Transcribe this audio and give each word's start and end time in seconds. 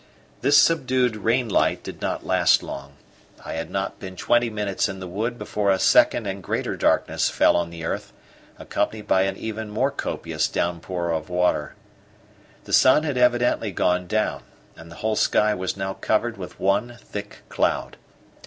This 0.41 0.57
subdued 0.57 1.15
rain 1.15 1.47
light 1.47 1.83
did 1.83 2.01
not 2.01 2.25
last 2.25 2.63
long: 2.63 2.93
I 3.45 3.53
had 3.53 3.69
not 3.69 3.99
been 3.99 4.15
twenty 4.15 4.49
minutes 4.49 4.89
in 4.89 4.99
the 4.99 5.05
wood 5.05 5.37
before 5.37 5.69
a 5.69 5.77
second 5.77 6.25
and 6.25 6.41
greater 6.41 6.75
darkness 6.75 7.29
fell 7.29 7.55
on 7.55 7.69
the 7.69 7.85
earth, 7.85 8.11
accompanied 8.57 9.05
by 9.07 9.21
an 9.25 9.37
even 9.37 9.69
more 9.69 9.91
copious 9.91 10.47
downpour 10.47 11.11
of 11.11 11.29
water. 11.29 11.75
The 12.63 12.73
sun 12.73 13.03
had 13.03 13.15
evidently 13.19 13.71
gone 13.71 14.07
down, 14.07 14.41
and 14.75 14.89
the 14.89 14.95
whole 15.05 15.15
sky 15.15 15.53
was 15.53 15.77
now 15.77 15.93
covered 15.93 16.35
with 16.35 16.59
one 16.59 16.97
thick 16.99 17.41
cloud. 17.47 17.97